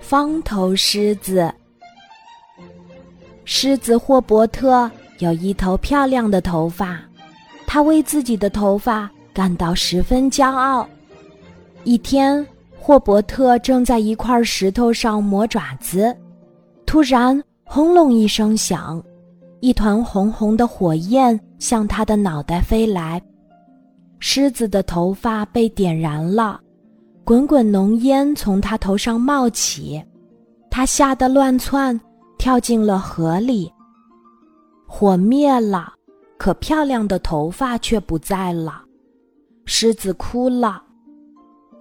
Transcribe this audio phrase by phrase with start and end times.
[0.00, 1.52] 方头狮子。
[3.44, 7.00] 狮子霍伯特有一头漂亮的头发，
[7.66, 10.88] 他为自己的头发感到十分骄傲。
[11.84, 12.44] 一天，
[12.78, 16.16] 霍伯特正在一块石头上磨爪子，
[16.84, 19.02] 突然轰隆一声响，
[19.60, 23.22] 一团红红的火焰向他的脑袋飞来，
[24.18, 26.60] 狮子的头发被点燃了。
[27.26, 30.00] 滚滚浓烟从他头上冒起，
[30.70, 32.00] 他吓得乱窜，
[32.38, 33.68] 跳进了河里。
[34.86, 35.92] 火灭了，
[36.38, 38.80] 可漂亮的头发却不在了。
[39.64, 40.80] 狮子哭了。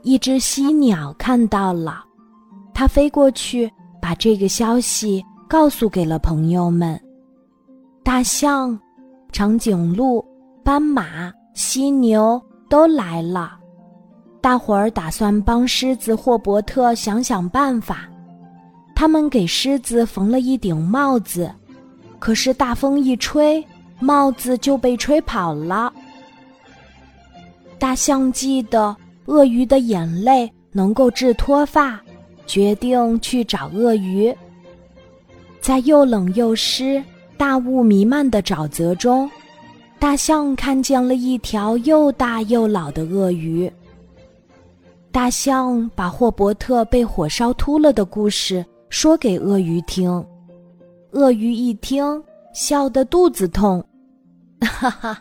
[0.01, 2.03] 一只犀鸟看到了，
[2.73, 6.99] 它飞过去，把这个消息告诉给了朋友们。
[8.03, 8.79] 大象、
[9.31, 10.25] 长颈鹿、
[10.63, 13.59] 斑马、犀牛都来了。
[14.45, 18.07] 大伙儿打算帮狮子霍伯特想想办法，
[18.93, 21.51] 他们给狮子缝了一顶帽子，
[22.19, 23.65] 可是大风一吹，
[23.99, 25.91] 帽子就被吹跑了。
[27.79, 31.99] 大象记得鳄鱼的眼泪能够治脱发，
[32.45, 34.31] 决定去找鳄鱼。
[35.59, 37.03] 在又冷又湿、
[37.35, 39.27] 大雾弥漫的沼泽中，
[39.97, 43.67] 大象看见了一条又大又老的鳄鱼。
[45.15, 50.11] 大象把霍伯特被火烧秃了的故事说给鳄鱼听，
[51.13, 52.21] 鳄鱼一听，
[52.53, 53.81] 笑得肚子痛，
[54.59, 55.17] 哈哈，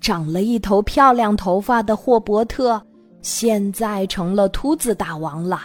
[0.00, 2.82] 长了一头漂亮头发的霍伯特，
[3.20, 5.64] 现在成了秃子大王了。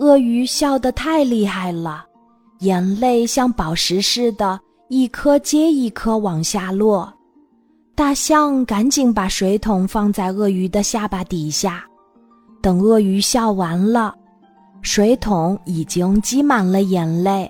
[0.00, 2.04] 鳄鱼笑得太厉害了，
[2.58, 4.58] 眼泪像宝石似的，
[4.88, 7.14] 一颗接一颗往下落。
[7.94, 11.86] 大象赶紧把水桶放在鳄鱼的下巴底下。
[12.66, 14.12] 等鳄鱼笑完了，
[14.82, 17.48] 水桶已经积满了眼泪。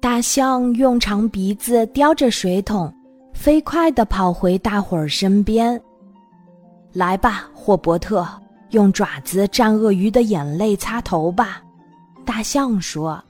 [0.00, 2.92] 大象用长鼻子叼着水桶，
[3.32, 5.80] 飞快地跑回大伙儿身边。
[6.92, 8.26] 来吧，霍伯特，
[8.70, 11.62] 用爪子蘸鳄鱼的眼泪擦头吧。
[12.24, 13.22] 大象说。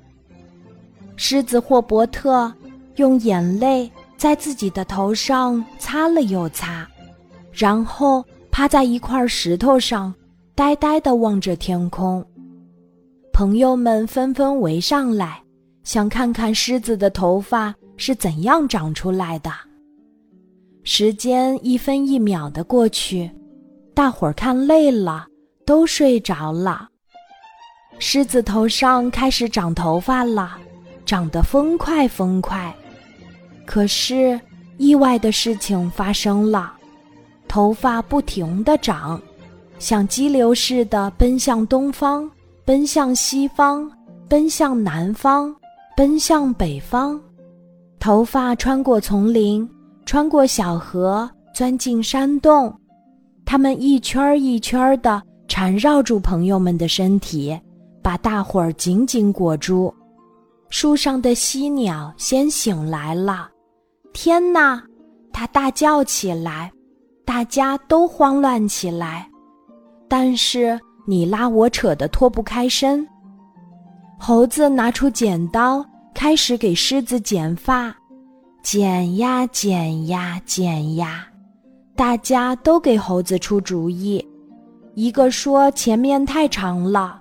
[1.15, 2.51] 狮子霍伯特
[2.97, 6.89] 用眼泪在自己的头上擦了又擦，
[7.53, 10.15] 然后趴在一块石头上。
[10.61, 12.23] 呆呆地望着天空，
[13.33, 15.43] 朋友们纷纷围上来，
[15.85, 19.51] 想看看狮子的头发是怎样长出来的。
[20.83, 23.31] 时间一分一秒的过去，
[23.95, 25.27] 大伙儿看累了，
[25.65, 26.91] 都睡着了。
[27.99, 30.59] 狮子头上开始长头发了，
[31.07, 32.71] 长得风快风快。
[33.65, 34.39] 可是
[34.77, 36.75] 意外的事情发生了，
[37.49, 39.19] 头发不停地长。
[39.81, 42.31] 像激流似的奔向东方，
[42.67, 43.91] 奔向西方，
[44.29, 45.53] 奔向南方，
[45.97, 47.19] 奔向北方。
[47.99, 49.69] 头发穿过丛林，
[50.05, 52.73] 穿过小河，钻进山洞。
[53.47, 57.59] 它们一圈儿一圈儿的缠绕住朋友们的身体，
[58.03, 59.93] 把大伙儿紧紧裹住。
[60.69, 63.49] 树上的犀鸟先醒来了，
[64.13, 64.83] 天哪！
[65.33, 66.71] 它大叫起来，
[67.25, 69.30] 大家都慌乱起来。
[70.11, 70.77] 但是
[71.07, 73.07] 你拉我扯的脱不开身。
[74.19, 77.95] 猴子拿出剪刀，开始给狮子剪发，
[78.61, 81.29] 剪呀剪呀剪呀，
[81.95, 84.27] 大家都给猴子出主意。
[84.97, 87.21] 一个说前面太长了，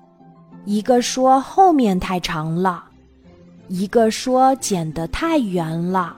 [0.65, 2.83] 一个说后面太长了，
[3.67, 6.17] 一个说剪得太圆了。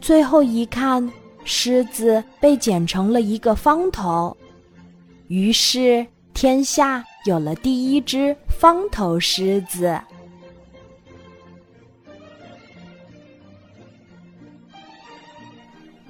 [0.00, 1.08] 最后一看，
[1.44, 4.36] 狮子被剪成了一个方头。
[5.30, 6.04] 于是，
[6.34, 9.96] 天下有了第一只方头狮子。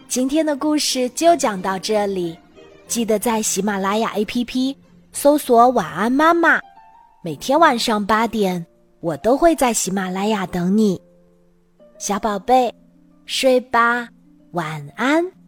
[0.08, 2.34] 今天的故事就讲到这里，
[2.86, 4.74] 记得在喜马拉雅 APP
[5.12, 6.58] 搜索“晚安妈妈”，
[7.22, 8.64] 每天晚上八点，
[9.00, 10.98] 我都会在喜马拉雅等你，
[11.98, 12.74] 小宝贝，
[13.26, 14.08] 睡吧，
[14.52, 15.39] 晚安。